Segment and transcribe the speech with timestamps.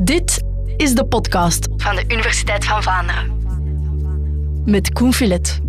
[0.00, 0.42] Dit
[0.76, 3.42] is de podcast van de Universiteit van Vlaanderen.
[4.64, 5.60] met Koen Filet.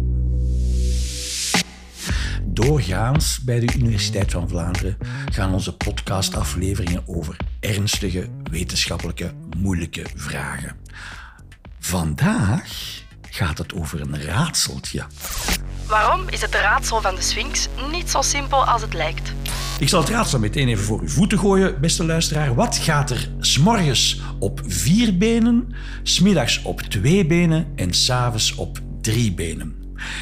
[2.43, 4.97] Doorgaans bij de Universiteit van Vlaanderen
[5.31, 10.75] gaan onze podcastafleveringen over ernstige, wetenschappelijke, moeilijke vragen.
[11.79, 15.05] Vandaag gaat het over een raadseltje.
[15.87, 19.33] Waarom is het raadsel van de Sphinx niet zo simpel als het lijkt?
[19.79, 22.55] Ik zal het raadsel meteen even voor uw voeten gooien, beste luisteraar.
[22.55, 25.67] Wat gaat er s'morgens op vier benen,
[26.03, 29.75] smiddags op twee benen en s'avonds op drie benen?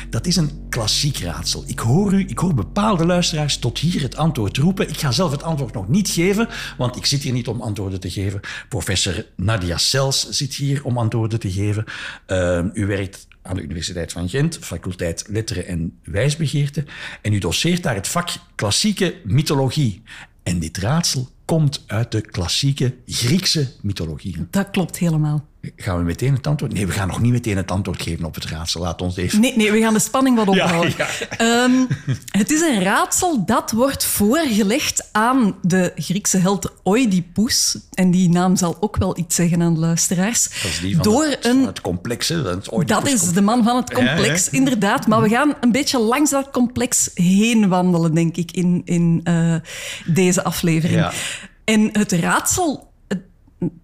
[0.10, 1.64] Dat is een klassiek raadsel.
[1.68, 4.90] Ik hoor u, ik hoor bepaalde luisteraars tot hier het antwoord roepen.
[4.90, 6.48] Ik ga zelf het antwoord nog niet geven,
[6.78, 8.40] want ik zit hier niet om antwoorden te geven.
[8.70, 11.84] Professor Nadia Sels zit hier om antwoorden te geven.
[12.28, 16.84] Uh, u werkt aan de Universiteit van Gent, faculteit Letteren en Wijsbegeerte.
[17.22, 20.02] En u doseert daar het vak klassieke mythologie.
[20.44, 24.48] En dit raadsel komt uit de klassieke Griekse mythologie.
[24.50, 25.46] Dat klopt helemaal.
[25.76, 26.74] Gaan we meteen het antwoord?
[26.74, 28.82] Nee, we gaan nog niet meteen het antwoord geven op het raadsel.
[28.82, 29.40] Laat ons even.
[29.40, 30.94] Nee, nee we gaan de spanning wat ophouden.
[30.98, 31.86] Ja, Ehm,
[32.26, 37.78] het is een raadsel dat wordt voorgelegd aan de Griekse held Oedipus.
[37.94, 40.44] En die naam zal ook wel iets zeggen aan de luisteraars.
[40.44, 42.30] Dat is die van, Door het, een het complex.
[42.30, 42.44] Hè?
[42.86, 45.08] Dat is, de man van het complex, Ja, inderdaad.
[45.08, 49.56] Maar we gaan een beetje langs dat complex heen wandelen, denk ik, in, in eh,
[50.06, 51.08] deze aflevering.
[51.64, 52.92] En het raadsel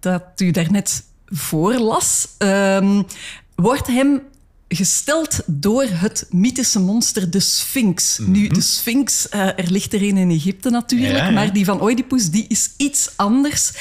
[0.00, 3.02] dat u daarnet voorlas, ehm,
[3.54, 4.20] wordt hem
[4.68, 8.18] gesteld door het mythische monster de Sphinx.
[8.18, 11.20] Nu, de Sphinx, eh, er ligt er een in Egypte natuurlijk, Mhm.
[11.22, 11.34] Ja, ja.
[11.34, 13.72] maar die van Oedipus die is iets anders.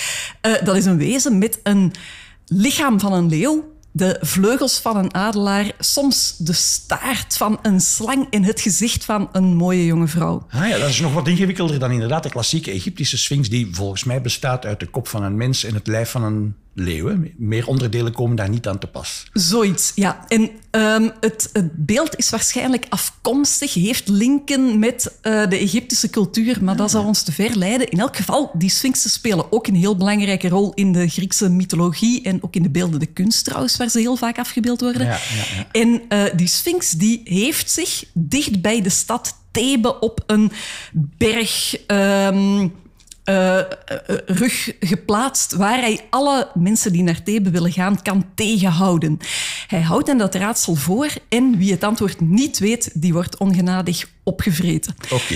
[0.42, 1.92] Eh, dat is een wezen met een
[2.46, 8.28] lichaam van een leeuw, de vleugels van een adelaar, soms de staart van een slang
[8.30, 10.46] en het gezicht van een mooie jonge vrouw.
[10.50, 14.04] Ah ja, dat is nog wat ingewikkelder dan inderdaad de klassieke Egyptische sphinx, die volgens
[14.04, 17.08] mij bestaat uit de kop van een mens en het lijf van een leeuw.
[17.08, 17.16] hè.
[17.38, 19.26] Meer onderdelen komen daar niet aan te pas.
[19.34, 20.26] Zoiets, ja.
[20.28, 26.64] En ehm, het, het beeld is waarschijnlijk afkomstig, heeft linken met eh, de Egyptische cultuur,
[26.64, 27.90] maar dat zou ons te ver leiden.
[27.90, 32.22] In elk geval, die sphinxen spelen ook een heel belangrijke rol in de Griekse mythologie
[32.22, 35.06] en ook in de beeldende kunst trouwens, waar ze heel vaak afgebeeld worden.
[35.06, 35.68] Ja, ja, ja.
[35.72, 40.52] En eh, die sphinx die heeft zich dicht bij de stad Thebe op een
[41.18, 41.78] berg...
[41.86, 42.68] ehm,
[43.24, 43.66] eh, eh,
[44.26, 49.20] rug geplaatst, waar hij alle mensen die naar Thebe willen gaan kan tegenhouden.
[49.68, 54.08] Hij houdt hen dat raadsel voor en wie het antwoord niet weet, die wordt ongenadig
[54.24, 54.96] opgevreten.
[55.12, 55.36] Oké.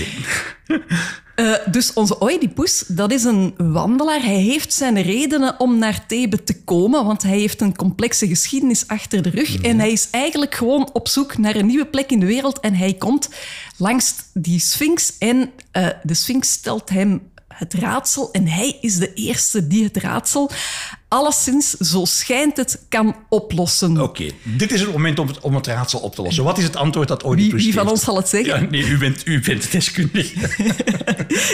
[1.34, 4.22] Eh, dus onze Oedipus, dat is een wandelaar.
[4.22, 8.86] Hij heeft zijn redenen om naar Thebe te komen, want hij heeft een complexe geschiedenis
[8.86, 9.60] achter de rug.
[9.60, 12.60] En hij is eigenlijk gewoon op zoek naar een nieuwe plek in de wereld.
[12.60, 13.28] En hij komt
[13.76, 15.50] langs die Sphinx en
[16.02, 17.20] de Sphinx stelt hem
[17.58, 18.32] het raadsel.
[18.32, 20.50] En hij is de eerste die het raadsel,
[21.08, 24.00] alleszins zo schijnt het, kan oplossen.
[24.00, 26.44] Oké, dit is het moment om het, om het raadsel op te lossen.
[26.44, 27.94] Wat is het antwoord dat Wie, Oedipus wie van geeft?
[27.94, 28.62] ons zal het zeggen?
[28.62, 30.48] Ja, nee, u bent, u bent deskundige.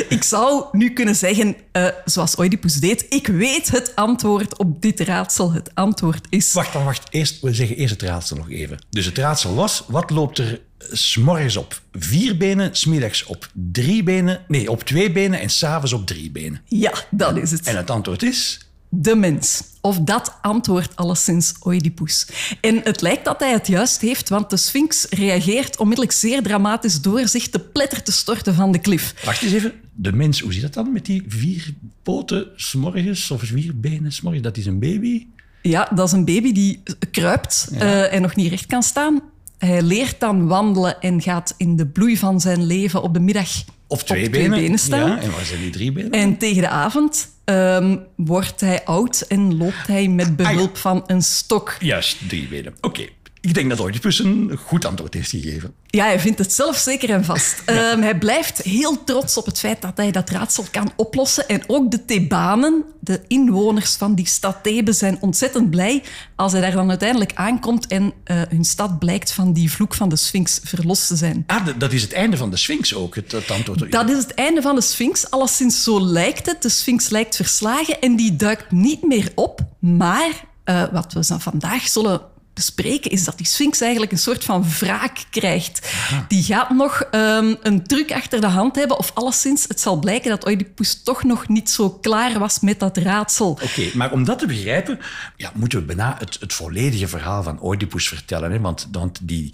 [0.08, 5.00] Ik zou nu kunnen zeggen, eh, zoals Oedipus deed, ik weet het antwoord op dit
[5.00, 5.52] raadsel.
[5.52, 6.52] Het antwoord is...
[6.52, 7.06] Wacht, dan wacht.
[7.10, 8.78] Eerst, we zeggen eerst het raadsel nog even.
[8.90, 14.40] Dus het raadsel was, wat loopt er s'morgens op vier benen, smiddags op drie benen,
[14.48, 16.60] nee, op twee benen en s'avonds op drie benen?
[16.64, 17.66] Ja, dat is het.
[17.66, 18.58] En het antwoord is...
[18.96, 19.62] De mens.
[19.80, 22.26] Of dat antwoordt alleszins Oedipus.
[22.60, 27.00] En het lijkt dat hij het juist heeft, want de Sphinx reageert onmiddellijk zeer dramatisch
[27.00, 29.14] door zich te pletter te storten van de klif.
[29.24, 29.72] Wacht eens even.
[29.94, 34.42] De mens, hoe zit dat dan met die vier poten s'morgens of vier benen s'morgens?
[34.42, 35.26] Dat is een baby.
[35.62, 39.22] Ja, dat is een baby die kruipt eh, en nog niet recht kan staan.
[39.58, 43.48] Hij leert dan wandelen en gaat in de bloei van zijn leven op de middag
[43.48, 44.30] twee op benen.
[44.30, 45.08] twee benen staan.
[45.08, 46.10] Ja, en waar zijn die drie benen?
[46.10, 51.22] En tegen de avond ehm, wordt hij oud en loopt hij met behulp van een
[51.22, 51.76] stok.
[51.80, 52.74] Juist, drie benen.
[52.80, 53.08] Oké.
[53.44, 55.74] Ik denk dat Oedipus een goed antwoord heeft gegeven.
[55.86, 57.62] Ja, hij vindt het zelf zeker en vast.
[57.64, 61.48] Ehm, hij blijft heel trots op het feit dat hij dat raadsel kan oplossen.
[61.48, 66.02] En ook de Thebanen, de inwoners van die stad Thebe, zijn ontzettend blij
[66.36, 70.08] als hij daar dan uiteindelijk aankomt en eh, hun stad blijkt van die vloek van
[70.08, 71.44] de Sphinx verlost te zijn.
[71.46, 73.92] Ah, dat is het einde van de Sphinx ook, het, het antwoord.
[73.92, 75.30] Dat is het einde van de Sphinx.
[75.30, 76.62] Alleszins zo lijkt het.
[76.62, 79.60] De Sphinx lijkt verslagen en die duikt niet meer op.
[79.78, 84.44] Maar eh, wat we zo vandaag zullen bespreken, is dat die Sphinx eigenlijk een soort
[84.44, 85.92] van wraak krijgt.
[86.28, 90.30] Die gaat nog ehm, een truc achter de hand hebben, of alleszins, het zal blijken
[90.30, 93.50] dat Oedipus toch nog niet zo klaar was met dat raadsel.
[93.50, 94.98] Oké, maar om dat te begrijpen,
[95.36, 98.52] ja, moeten we bijna het, het volledige verhaal van Oedipus vertellen.
[98.52, 98.60] Hè?
[98.60, 99.50] Want, want die,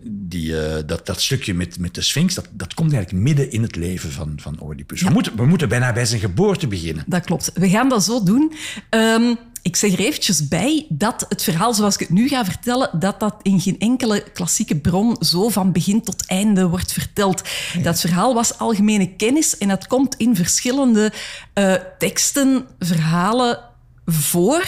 [0.00, 3.62] die, eh, dat, dat stukje met, met de Sphinx, dat, dat komt eigenlijk midden in
[3.62, 5.02] het leven van, van Oedipus.
[5.02, 7.04] We, moeten, we moeten bijna bij zijn geboorte beginnen.
[7.06, 7.50] Dat klopt.
[7.54, 8.52] We gaan dat zo doen.
[8.88, 9.34] Ehm,
[9.64, 13.20] ik zeg er eventjes bij dat het verhaal zoals ik het nu ga vertellen, dat
[13.20, 17.42] dat in geen enkele klassieke bron zo van begin tot einde wordt verteld.
[17.82, 21.12] Dat verhaal was algemene kennis en dat komt in verschillende
[21.52, 23.58] eh, teksten, verhalen
[24.06, 24.64] voor.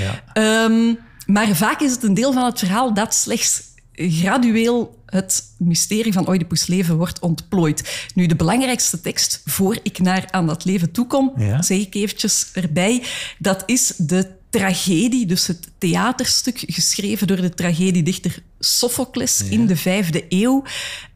[0.00, 0.22] Ja.
[0.32, 0.94] Ehm,
[1.26, 3.62] maar vaak is het een deel van het verhaal dat slechts
[3.92, 8.08] gradueel het mysterie van Oedipus' leven wordt ontplooid.
[8.14, 11.62] Nu, de belangrijkste tekst, voor ik naar aan dat leven toekom, Ja.
[11.62, 13.02] zeg ik eventjes erbij,
[13.38, 20.24] dat is de tragedie, dus het theaterstuk geschreven door de tragediedichter Sophocles in de vijfde
[20.28, 20.62] eeuw.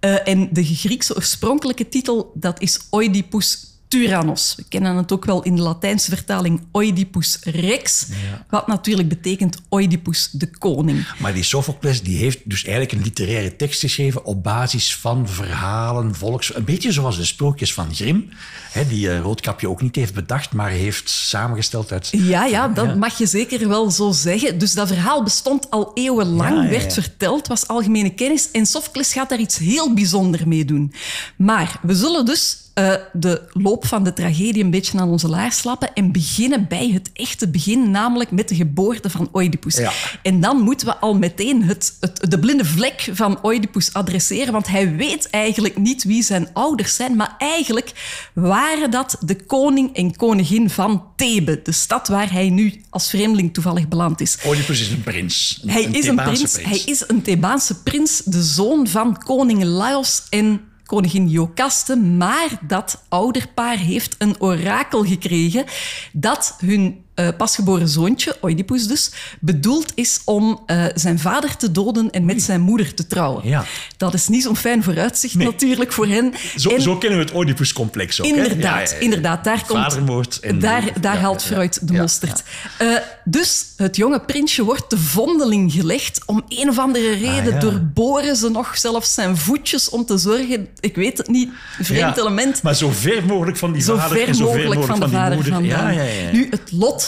[0.00, 4.54] Eh, en de Griekse oorspronkelijke titel, dat is Oedipus Tyrannos.
[4.56, 8.06] We kennen het ook wel in de Latijnse vertaling Oedipus Rex,
[8.50, 11.06] wat natuurlijk betekent Oedipus de koning.
[11.18, 16.14] Maar die Sophocles die heeft dus eigenlijk een literaire tekst geschreven op basis van verhalen,
[16.14, 16.54] volks...
[16.54, 18.28] Een beetje zoals de sprookjes van Grimm,
[18.70, 22.08] hè, die eh, Roodkapje ook niet heeft bedacht, maar heeft samengesteld uit...
[22.12, 24.58] Ja, ja, dat mag je zeker wel zo zeggen.
[24.58, 26.68] Dus dat verhaal bestond al eeuwenlang, ja.
[26.68, 28.50] werd verteld, was algemene kennis.
[28.50, 30.92] En Sophocles gaat daar iets heel bijzonders mee doen.
[31.36, 35.58] Maar we zullen dus eh, de loop van de tragedie een beetje aan onze laars
[35.58, 39.76] slappen en beginnen bij het echte begin, namelijk met de geboorte van Oedipus.
[39.76, 39.92] Ja.
[40.22, 44.68] En dan moeten we al meteen het, het, de blinde vlek van Oedipus adresseren, want
[44.68, 47.92] hij weet eigenlijk niet wie zijn ouders zijn, maar eigenlijk
[48.32, 53.54] waren dat de koning en koningin van Thebe, de stad waar hij nu als vreemdeling
[53.54, 54.38] toevallig beland is.
[54.46, 55.60] Oedipus is een prins.
[55.62, 59.22] Een, Hij een is een Thebaanse prins, hij is een Thebaanse prins, de zoon van
[59.22, 60.60] koning Laios en
[60.94, 65.64] koningin Iocaste, maar dat ouderpaar heeft een orakel gekregen
[66.12, 72.10] dat hun eh, pasgeboren zoontje, Oedipus dus, bedoeld is om eh, zijn vader te doden
[72.10, 73.48] en met zijn moeder te trouwen.
[73.48, 73.64] Ja.
[73.96, 75.46] Dat is niet zo'n fijn vooruitzicht Nee.
[75.46, 76.32] natuurlijk voor hen.
[76.56, 78.26] Zo, En- zo kennen we het Oedipus-complex ook.
[78.26, 78.32] hè?
[78.32, 79.04] Inderdaad, Ja, ja, ja.
[79.04, 79.44] inderdaad.
[79.44, 82.42] Daar komt, Vadermoord en- daar, daar haalt Freud de mosterd.
[82.78, 82.88] Eh,
[83.24, 86.20] dus het jonge prinsje wordt te vondeling gelegd.
[86.26, 90.68] Om een of andere reden Ah, doorboren ze nog zelfs zijn voetjes om te zorgen...
[90.80, 91.50] Ik weet het niet,
[91.80, 92.62] vreemd Ja, element.
[92.62, 95.06] Maar zo ver mogelijk van die zo vader ver en zo ver mogelijk van de
[95.06, 96.32] die vader moeder.
[96.32, 97.03] Nu, het lot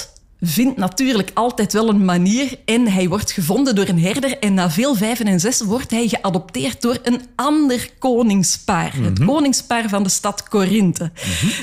[0.47, 4.71] vindt natuurlijk altijd wel een manier en hij wordt gevonden door een herder en na
[4.71, 8.93] veel vijven en zes wordt hij geadopteerd door een ander koningspaar.
[8.95, 9.29] Het Mhm.
[9.29, 11.11] koningspaar van de stad Korinthe.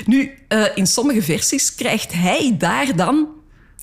[0.06, 3.26] Nu, eh, in sommige versies krijgt hij daar dan,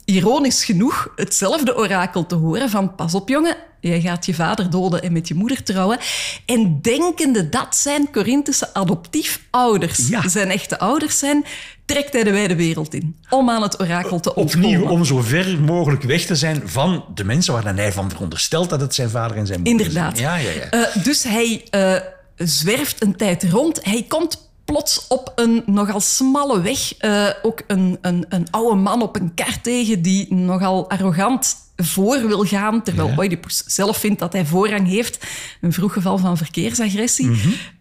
[0.05, 5.01] ironisch genoeg, hetzelfde orakel te horen van pas op jongen, jij gaat je vader doden
[5.03, 5.97] en met je moeder trouwen.
[6.45, 10.27] En denkende dat zijn Corinthische adoptiefouders Ja.
[10.29, 11.45] zijn echte ouders zijn,
[11.91, 14.69] trekt hij de wijde wereld in om aan het orakel te ontkomen.
[14.69, 18.69] Opnieuw om zo ver mogelijk weg te zijn van de mensen waar hij van veronderstelt
[18.69, 20.17] dat het zijn vader en zijn moeder Inderdaad.
[20.17, 20.43] zijn.
[20.43, 20.69] Ja, ja, ja.
[20.69, 21.95] Eh, dus hij eh,
[22.35, 23.85] zwerft een tijd rond.
[23.85, 29.01] Hij komt plots op een nogal smalle weg eh, ook een, een, een oude man
[29.01, 33.15] op een kar tegen die nogal arrogant voor wil gaan, terwijl Ja.
[33.17, 35.25] Oedipus zelf vindt dat hij voorrang heeft.
[35.61, 37.31] Een vroeg geval van verkeersagressie.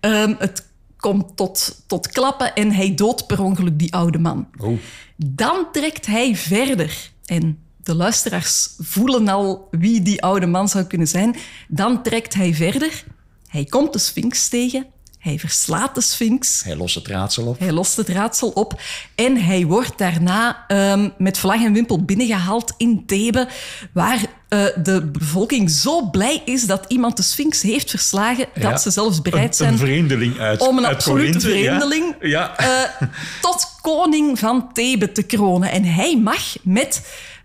[0.00, 0.68] Ehm, het
[1.00, 4.48] komt tot, tot klappen en hij doodt per ongeluk die oude man.
[4.58, 4.78] Oh.
[5.16, 7.10] Dan trekt hij verder.
[7.24, 11.36] En de luisteraars voelen al wie die oude man zou kunnen zijn.
[11.68, 13.04] Dan trekt hij verder.
[13.48, 14.86] Hij komt de Sphinx tegen.
[15.20, 16.62] Hij verslaat de Sphinx.
[16.64, 17.58] Hij lost het raadsel op.
[17.58, 18.80] Hij lost het raadsel op.
[19.14, 23.48] En hij wordt daarna ehm, met vlag en wimpel binnengehaald in Thebe,
[23.92, 28.70] waar eh, de bevolking zo blij is dat iemand de Sphinx heeft verslagen, Ja.
[28.70, 32.14] dat ze zelfs bereid Een, zijn een vreemdeling uit om een uit absolute Corinthe, vreemdeling
[32.20, 32.56] Ja.
[32.56, 33.06] eh,
[33.40, 35.70] tot koning van Thebe te kronen.
[35.70, 37.02] En hij mag met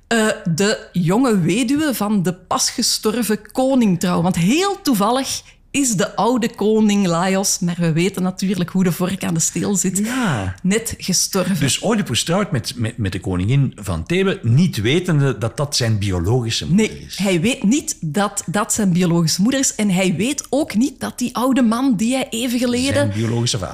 [0.07, 4.23] eh, de jonge weduwe van de pas gestorven koning trouwen.
[4.23, 5.41] Want heel toevallig
[5.75, 9.75] is de oude koning Laios, maar we weten natuurlijk hoe de vork aan de steel
[9.75, 10.55] zit, Ja.
[10.63, 11.59] net gestorven.
[11.59, 15.97] Dus Oedipus trouwt met, met, met de koningin van Thebe, niet wetende dat dat zijn
[15.97, 17.17] biologische moeder Nee, is.
[17.17, 19.75] hij weet niet dat dat zijn biologische moeder is.
[19.75, 23.11] En hij weet ook niet dat die oude man die hij even geleden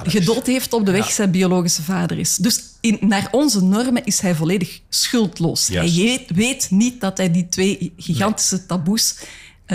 [0.04, 2.36] gedood heeft op de weg zijn biologische vader is.
[2.36, 5.66] Dus in, naar onze normen is hij volledig schuldloos.
[5.66, 5.94] Juist.
[5.94, 9.14] Hij weet, weet niet dat hij die twee gigantische taboes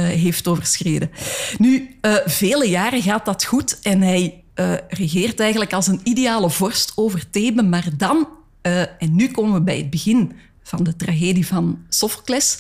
[0.02, 1.12] heeft overschreden.
[1.58, 6.50] Nu, eh, vele jaren gaat dat goed en hij eh, regeert eigenlijk als een ideale
[6.50, 8.28] vorst over Thebe, maar dan,
[8.62, 10.32] eh, en nu komen we bij het begin
[10.64, 12.60] van de tragedie van Sophocles,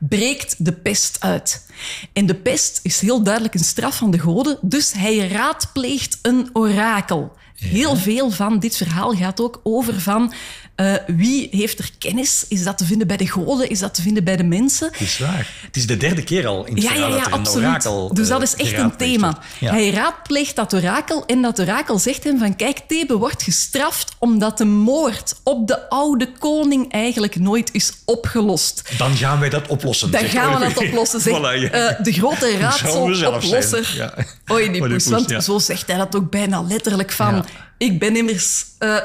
[0.00, 1.66] breekt de pest uit.
[2.12, 6.50] En de pest is heel duidelijk een straf van de goden, dus hij raadpleegt een
[6.52, 7.36] orakel.
[7.56, 10.32] Heel veel van dit verhaal gaat ook over van
[10.76, 12.44] uh, wie heeft er kennis?
[12.48, 13.68] Is dat te vinden bij de goden?
[13.68, 14.88] Is dat te vinden bij de mensen?
[14.92, 15.50] Het is waar.
[15.66, 17.64] Het is de derde keer al in het ja, verhaal ja, ja, dat er absoluut.
[17.64, 19.38] een orakel Dus dat uh, is echt een thema.
[19.58, 24.58] Hij raadpleegt dat orakel en dat orakel zegt hem van kijk, Thebe wordt gestraft omdat
[24.58, 28.82] de moord op de oude koning eigenlijk nooit is opgelost.
[28.98, 30.10] Dan gaan wij dat oplossen.
[30.10, 31.70] Dan gaan we dat oplossen, zegt Voilà, ja.
[31.70, 34.12] eh, de grote raadseloplosser.
[34.50, 35.06] Oedipus.
[35.06, 37.44] Want zo zegt hij dat ook bijna letterlijk van...
[37.78, 38.64] Ik ben immers...
[38.78, 38.96] eh,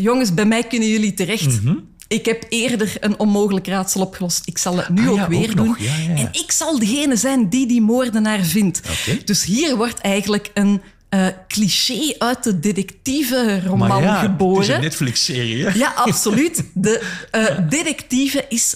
[0.00, 1.62] jongens, bij mij kunnen jullie terecht.
[1.62, 1.74] Mhm.
[2.08, 4.42] Ik heb eerder een onmogelijk raadsel opgelost.
[4.44, 5.76] Ik zal het nu Ah, ook ja, weer ook doen.
[5.78, 6.14] Ja, ja.
[6.14, 8.80] En ik zal degene zijn die die moordenaar vindt.
[9.24, 14.60] Dus hier wordt eigenlijk een eh, cliché uit de detectieve-roman Maar ja, geboren.
[14.60, 15.78] Het is een Netflix-serie.
[15.78, 16.64] Ja, absoluut.
[16.74, 18.74] De eh, detectieve is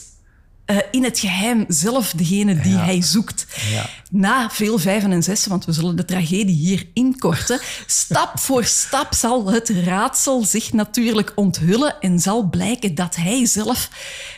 [0.73, 2.85] eh, in het geheim zelf degene die Ja.
[2.85, 3.47] hij zoekt.
[3.73, 3.88] Ja.
[4.11, 9.14] Na veel vijven en zessen, want we zullen de tragedie hier inkorten, stap voor stap
[9.14, 13.91] zal het raadsel zich natuurlijk onthullen en zal blijken dat hij zelf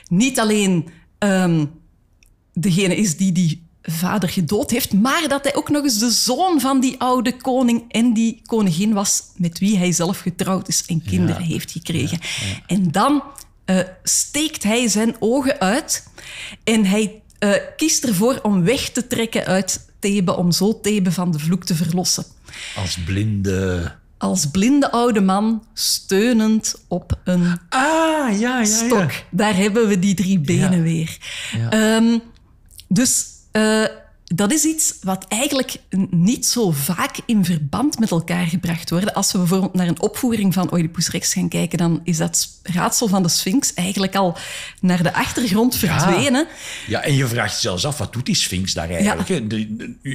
[0.08, 0.88] niet alleen
[1.18, 1.64] ehm,
[2.52, 6.60] degene is die die vader gedood heeft, maar dat hij ook nog eens de zoon
[6.60, 11.02] van die oude koning en die koningin was met wie hij zelf getrouwd is en
[11.02, 12.18] kinderen heeft gekregen.
[12.66, 13.22] En dan
[13.64, 16.06] eh, steekt hij zijn ogen uit
[16.64, 21.30] en hij eh, kiest ervoor om weg te trekken uit Thebe, om zo Thebe van
[21.30, 22.24] de vloek te verlossen.
[22.76, 23.92] Als blinde...
[24.18, 28.64] Als blinde oude man, steunend op een Ah, ja, ja, ja.
[28.64, 29.10] stok.
[29.30, 31.18] Daar hebben we die drie benen weer.
[31.70, 32.18] Ehm,
[32.88, 33.84] dus eh,
[34.36, 35.76] dat is iets wat eigenlijk
[36.10, 39.14] niet zo vaak in verband met elkaar gebracht wordt.
[39.14, 43.08] Als we bijvoorbeeld naar een opvoering van Oedipus Rex gaan kijken, dan is dat raadsel
[43.08, 44.36] van de Sphinx eigenlijk al
[44.80, 46.46] naar de achtergrond verdwenen.
[46.86, 49.42] Ja, en je vraagt je zelfs af, wat doet die Sphinx daar eigenlijk?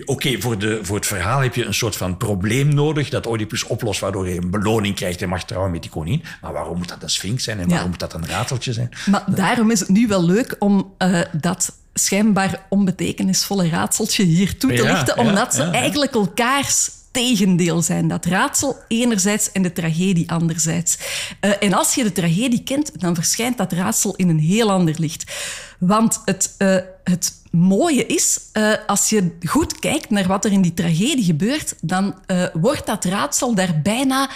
[0.05, 3.63] Oké, voor, de, voor het verhaal heb je een soort van probleem nodig dat Oedipus
[3.63, 6.23] oplost, waardoor hij een beloning krijgt en mag trouwen met die koningin.
[6.41, 7.89] Maar waarom moet dat een Sphinx zijn en waarom Ja.
[7.89, 8.89] moet dat een rateltje zijn?
[9.05, 14.73] Maar daarom is het nu wel leuk om eh, dat schijnbaar onbetekenisvolle raadseltje hier toe
[14.73, 18.07] te lichten, ja, omdat ze ja, eigenlijk elkaars tegendeel zijn.
[18.07, 20.97] Dat raadsel enerzijds en de tragedie anderzijds.
[21.39, 24.95] Eh, en als je de tragedie kent, dan verschijnt dat raadsel in een heel ander
[24.97, 25.31] licht.
[25.79, 30.61] Want het, eh, het mooie is, eh, als je goed kijkt naar wat er in
[30.61, 32.15] die tragedie gebeurt, dan
[32.53, 34.29] wordt dat raadsel daar bijna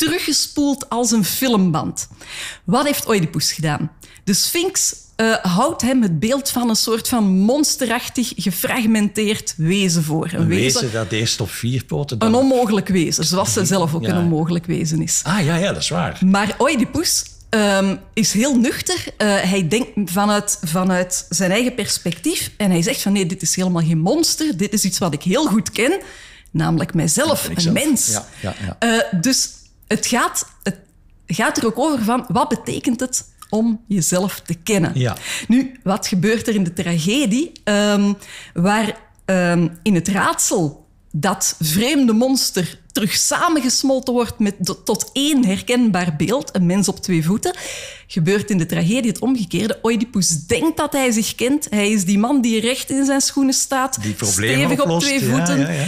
[0.00, 2.08] teruggespoeld als een filmband.
[2.64, 3.90] Wat heeft Oedipus gedaan?
[4.24, 10.28] De Sphinx eh, houdt hem het beeld van een soort van monsterachtig, gefragmenteerd wezen voor.
[10.32, 12.18] Een, Een wezen dat eerst op vier poten...
[12.18, 14.08] dan- een onmogelijk wezen, zoals ze zelf ook Ja.
[14.10, 15.20] een onmogelijk wezen is.
[15.24, 16.18] Ah, ja, ja, dat is waar.
[16.26, 19.04] Maar Oedipus ehm, is heel nuchter.
[19.16, 22.50] Eh, hij denkt vanuit, vanuit zijn eigen perspectief.
[22.56, 24.56] En hij zegt van nee, dit is helemaal geen monster.
[24.56, 25.92] Dit is iets wat ik heel goed ken.
[26.50, 27.74] Namelijk mijzelf, een zelf.
[27.74, 28.06] mens.
[28.10, 28.76] Ja, ja, ja.
[28.78, 29.48] Eh, dus
[29.92, 30.78] het gaat, het
[31.26, 34.92] gaat er ook over van wat betekent het om jezelf te kennen.
[34.94, 35.16] Ja.
[35.48, 37.52] Nu, wat gebeurt er in de tragedie?
[37.64, 38.12] Ehm,
[38.54, 44.54] waar ehm, in het raadsel dat vreemde monster terug samengesmolten wordt met
[44.84, 47.56] tot één herkenbaar beeld, een mens op twee voeten,
[48.06, 49.78] gebeurt in de tragedie het omgekeerde.
[49.82, 51.66] Oedipus denkt dat hij zich kent.
[51.70, 55.60] Hij is die man die recht in zijn schoenen staat, Die stevig op twee voeten,
[55.60, 55.84] ja, ja.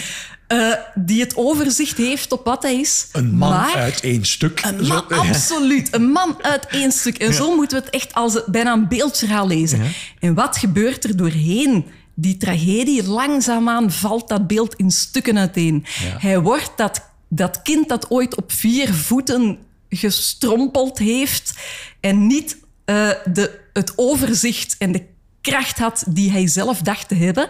[0.52, 3.06] Eh, die het overzicht heeft op wat hij is.
[3.12, 4.60] Een man maar uit één stuk.
[4.64, 5.94] een Zo- man, absoluut.
[5.94, 7.18] Een man uit één stuk.
[7.18, 9.80] En zo moeten we het echt als bijna een beeldverhaal lezen.
[10.20, 13.04] En wat gebeurt er doorheen die tragedie?
[13.04, 15.84] Langzaamaan valt dat beeld in stukken uiteen.
[16.18, 21.52] Hij wordt dat, dat kind dat ooit op vier voeten gestrompeld heeft
[22.00, 25.02] en niet eh, de, het overzicht en de
[25.42, 27.48] kracht had die hij zelf dacht te hebben.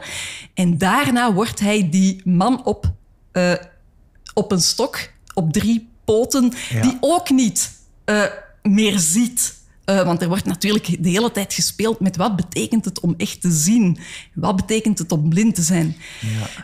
[0.54, 2.92] En daarna wordt hij die man op
[3.32, 3.52] eh,
[4.34, 6.82] op een stok, op drie poten, Ja.
[6.82, 7.70] die ook niet
[8.04, 8.24] eh,
[8.62, 9.54] meer ziet.
[9.84, 13.40] Eh, want er wordt natuurlijk de hele tijd gespeeld met wat betekent het om echt
[13.40, 13.98] te zien?
[14.34, 15.96] Wat betekent het om blind te zijn?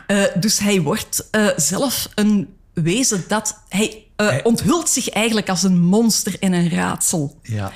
[0.07, 2.47] Eh, dus hij wordt zelf een
[2.81, 3.63] wezen dat...
[3.69, 7.39] Hij, eh, Hij- onthult zich eigenlijk als een monster en een raadsel.
[7.43, 7.71] Ja.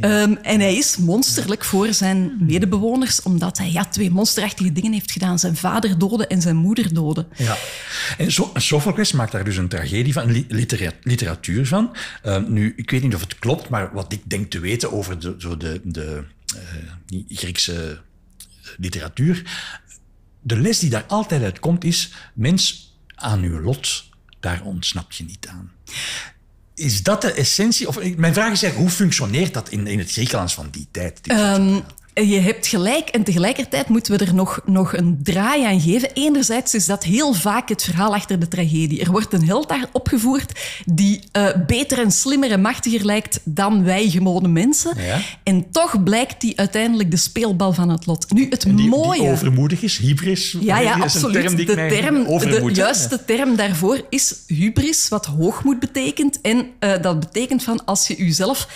[0.00, 5.12] Ehm, en hij is monsterlijk voor zijn medebewoners, omdat hij ja, twee monsterachtige dingen heeft
[5.12, 5.38] gedaan.
[5.38, 7.26] Zijn vader doden en zijn moeder doden.
[7.36, 7.56] Ja.
[8.18, 11.96] En so Sophocles maakt daar dus een tragedie van, een li- litera- literatuur van.
[12.22, 15.18] Eh, nu, ik weet niet of het klopt, maar wat ik denk te weten over
[15.20, 16.24] de, zo de, de
[17.10, 18.00] eh, Griekse
[18.78, 19.42] literatuur.
[20.40, 24.04] De les die daar altijd uit komt is: mens, aan uw lot,
[24.42, 25.72] daar ontsnap je niet aan.
[26.74, 27.88] is dat de essentie?
[27.88, 31.20] Of, mijn vraag is eigenlijk, hoe functioneert dat in, in het Griekenlands van die tijd?
[31.22, 31.80] Ehm,
[32.14, 36.12] je hebt gelijk en tegelijkertijd moeten we er nog, nog een draai aan geven.
[36.12, 39.00] Enerzijds is dat heel vaak het verhaal achter de tragedie.
[39.00, 43.84] Er wordt een held daar opgevoerd die eh, beter en slimmer en machtiger lijkt dan
[43.84, 44.92] wij gewone mensen.
[44.96, 45.20] Ja.
[45.42, 48.32] En toch blijkt die uiteindelijk de speelbal van het lot.
[48.32, 49.30] Nu, het die, die mooie...
[49.30, 50.56] overmoedig is, hybris.
[50.60, 51.42] Ja, ja, is een absoluut.
[51.42, 56.40] term die de, term, de juiste term daarvoor is hubris, wat hoogmoed betekent.
[56.40, 58.68] En eh, dat betekent van als je jezelf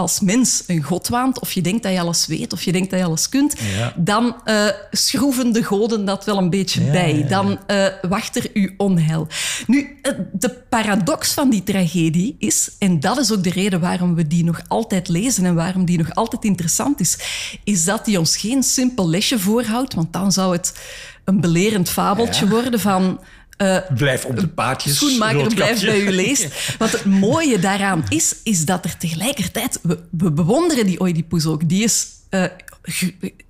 [0.00, 2.90] als mens een god waant, of je denkt dat je alles weet, of je denkt
[2.90, 3.92] dat je alles kunt, Ja.
[3.96, 7.26] dan eh, schroeven de goden dat wel een beetje Ja, bij.
[7.28, 9.26] Dan eh, wacht er uw onheil.
[9.66, 14.14] Nu, eh, de paradox van die tragedie is, en dat is ook de reden waarom
[14.14, 17.18] we die nog altijd lezen en waarom die nog altijd interessant is,
[17.64, 20.80] is dat die ons geen simpel lesje voorhoudt, want dan zou het
[21.24, 23.20] een belerend fabeltje worden van...
[23.60, 24.96] eh, Blijf op de paadjes.
[24.96, 26.48] schoenmaker blijft bij u leest.
[26.78, 29.78] Wat het mooie daaraan is, is dat er tegelijkertijd...
[29.82, 31.68] We, we bewonderen die Oedipus ook.
[31.68, 32.44] Die is eh,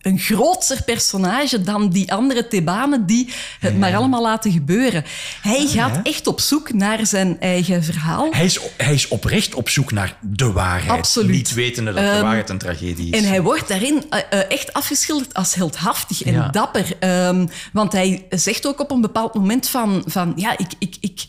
[0.01, 3.29] een grootser personage dan die andere Thebanen die
[3.61, 5.05] het maar allemaal laten gebeuren.
[5.43, 6.03] Hij gaat Ah, ja.
[6.03, 8.29] echt op zoek naar zijn eigen verhaal.
[8.33, 10.99] Hij is, hij is oprecht op zoek naar de waarheid.
[10.99, 11.31] Absoluut.
[11.31, 13.19] Niet wetende dat de Ehm, waarheid een tragedie is.
[13.23, 16.49] En hij wordt daarin eh, eh, echt afgeschilderd als heldhaftig en Ja.
[16.49, 16.97] dapper.
[17.01, 20.03] Ehm, want hij zegt ook op een bepaald moment van...
[20.07, 21.25] van ja, ik, ik, ik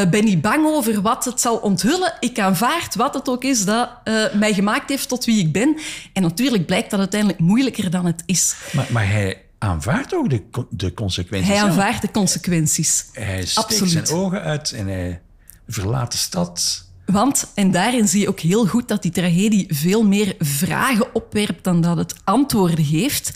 [0.00, 2.12] eh, ben niet bang over wat het zal onthullen.
[2.20, 5.76] Ik aanvaard wat het ook is dat eh, mij gemaakt heeft tot wie ik ben.
[6.12, 8.54] En natuurlijk blijkt dat uiteindelijk moeilijker dan het is.
[8.72, 11.48] Maar, maar hij aanvaardt ook de, de consequenties.
[11.48, 11.70] Hij zelf.
[11.70, 13.06] aanvaardt de consequenties.
[13.12, 14.08] Hij steekt Absoluut.
[14.08, 15.20] zijn ogen uit en hij
[15.68, 16.84] verlaat de stad.
[17.06, 21.64] Want, en daarin zie je ook heel goed dat die tragedie veel meer vragen opwerpt
[21.64, 23.32] dan dat het antwoorden geeft.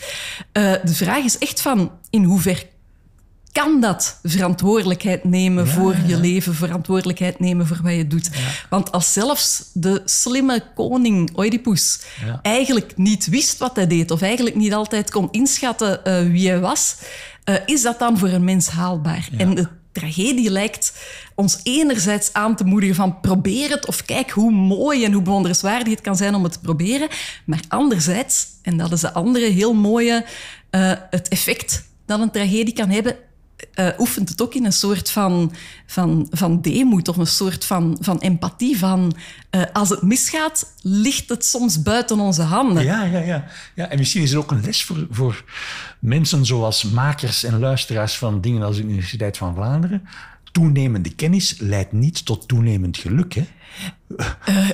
[0.51, 2.65] Eh, de vraag is echt van, in hoever
[3.51, 8.29] kan dat verantwoordelijkheid nemen voor je leven, verantwoordelijkheid nemen voor wat je doet?
[8.69, 12.01] Want als zelfs de slimme koning Oedipus
[12.41, 16.59] eigenlijk niet wist wat hij deed, of eigenlijk niet altijd kon inschatten eh, wie hij
[16.59, 16.95] was,
[17.43, 19.29] eh, is dat dan voor een mens haalbaar?
[19.37, 20.93] En de tragedie lijkt
[21.35, 25.93] ons enerzijds aan te moedigen van probeer het, of kijk hoe mooi en hoe bewonderenswaardig
[25.93, 27.07] het kan zijn om het te proberen,
[27.45, 30.25] maar anderzijds, en dat is de andere heel mooie,
[30.69, 33.15] eh, het effect dat een tragedie kan hebben,
[33.73, 35.53] eh, oefent het ook in een soort van,
[35.85, 36.61] van, van
[37.03, 38.77] of een soort van, van empathie.
[38.77, 39.15] Van,
[39.49, 42.83] eh, als het misgaat, ligt het soms buiten onze handen.
[42.83, 43.45] Ja, ja, ja.
[43.75, 45.43] ja en misschien is er ook een les voor, voor
[45.99, 50.07] mensen zoals makers en luisteraars van dingen als de Universiteit van Vlaanderen.
[50.51, 53.33] Toenemende kennis leidt niet tot toenemend geluk.
[53.33, 53.43] Hè?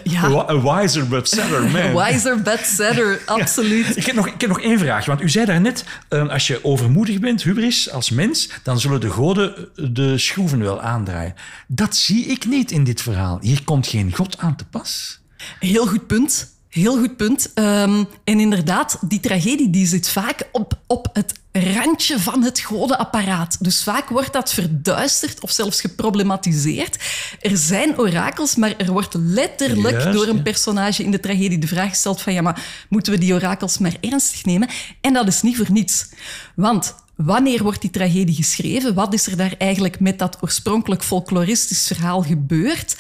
[0.03, 2.05] Ja, A wiser but sadder man.
[2.05, 3.97] wiser but sadder, absoluut.
[3.97, 5.05] Ik heb, nog, ik heb nog één vraag.
[5.05, 9.09] Want u zei daarnet, eh, als je overmoedig bent, hubris, als mens, dan zullen de
[9.09, 11.33] goden eh, de schroeven wel aandraaien.
[11.67, 13.37] Dat zie ik niet in dit verhaal.
[13.41, 15.19] Hier komt geen god aan te pas.
[15.59, 16.53] Heel goed punt.
[16.75, 17.53] Heel goed punt.
[17.53, 23.57] Ehm, en inderdaad, die tragedie die zit vaak op, op het randje van het godenapparaat.
[23.63, 26.97] Dus vaak wordt dat verduisterd of zelfs geproblematiseerd.
[27.41, 31.67] Er zijn orakels, maar er wordt letterlijk Juist, door een personage in de tragedie de
[31.67, 34.69] vraag gesteld van ja, maar moeten we die orakels maar ernstig nemen?
[35.01, 36.09] En dat is niet voor niets.
[36.55, 38.93] Want wanneer wordt die tragedie geschreven?
[38.93, 42.95] Wat is er daar eigenlijk met dat oorspronkelijk folkloristisch verhaal gebeurd?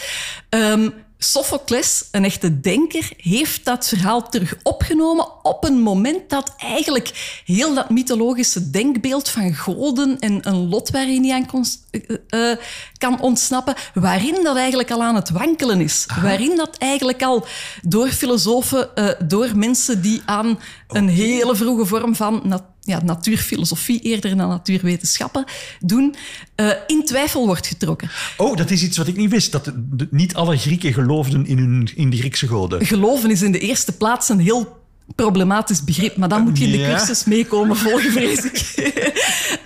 [0.49, 7.41] Ehm, Sophocles, een echte denker, heeft dat verhaal terug opgenomen op een moment dat eigenlijk
[7.45, 12.57] heel dat mythologische denkbeeld van goden en een lot waarin hij aan kon, eh, eh,
[12.97, 16.05] kan ontsnappen, waarin dat eigenlijk al aan het wankelen is.
[16.21, 17.45] Waarin dat eigenlijk al
[17.81, 23.99] door filosofen, eh, door mensen die aan een hele vroege vorm van nat- ja, natuurfilosofie
[23.99, 25.45] eerder dan natuurwetenschappen
[25.79, 26.15] doen,
[26.55, 28.09] eh, in twijfel wordt getrokken.
[28.37, 29.51] Oh, dat is iets wat ik niet wist.
[29.51, 32.85] Dat de- de- niet alle Grieken geloofden in, hun, in de Griekse goden.
[32.85, 34.83] Geloven is in de eerste plaats een heel
[35.15, 36.89] problematisch begrip, maar dan moet je in de Ja.
[36.97, 38.73] cursus meekomen volgen, vrees ik.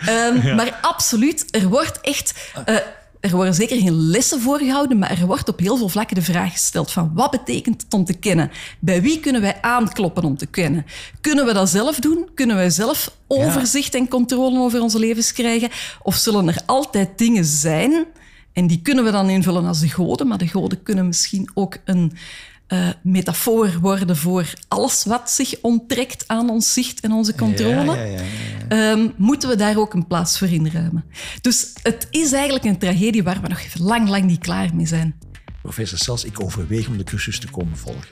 [0.06, 2.34] Ehm, Maar absoluut, er wordt echt...
[2.66, 2.76] eh,
[3.20, 6.52] er worden zeker geen lessen voorgehouden, maar er wordt op heel veel vlakken de vraag
[6.52, 8.52] gesteld van wat betekent het om te kennen?
[8.80, 10.86] Bij wie kunnen wij aankloppen om te kennen?
[11.22, 12.30] Kunnen we dat zelf doen?
[12.34, 15.70] Kunnen wij zelf overzicht en controle over onze levens krijgen?
[16.02, 18.06] Of zullen er altijd dingen zijn
[18.54, 21.78] en die kunnen we dan invullen als de goden, maar de goden kunnen misschien ook
[21.86, 22.14] een
[22.70, 27.96] eh, metafoor worden voor alles wat zich onttrekt aan ons zicht en onze controle.
[27.96, 28.22] Ja, ja, ja,
[28.70, 28.92] ja.
[28.92, 31.04] Ehm, moeten we daar ook een plaats voor inruimen.
[31.42, 34.88] Dus het is eigenlijk een tragedie waar we nog even lang, lang niet klaar mee
[34.88, 35.16] zijn.
[35.62, 38.10] Professor Sels, ik overweeg om de cursus te komen volgen.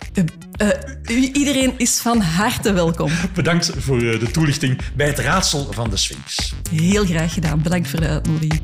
[0.52, 0.70] Eh,
[1.02, 3.12] eh, iedereen is van harte welkom.
[3.34, 6.54] Bedankt voor eh, de toelichting bij het raadsel van de Sphinx.
[6.72, 7.62] Heel graag gedaan.
[7.62, 8.62] Bedankt voor de uitnodiging.